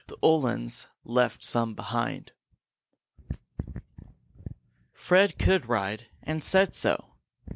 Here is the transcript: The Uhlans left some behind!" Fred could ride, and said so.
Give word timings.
The 0.07 0.17
Uhlans 0.23 0.87
left 1.03 1.43
some 1.43 1.75
behind!" 1.75 2.31
Fred 4.93 5.37
could 5.37 5.69
ride, 5.69 6.07
and 6.23 6.41
said 6.41 6.73
so. 6.73 7.13